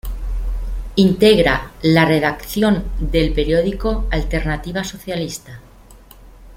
[0.95, 5.59] Integra la redacción del periódico Alternativa Socialista.